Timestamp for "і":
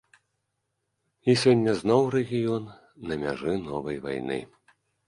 1.31-1.35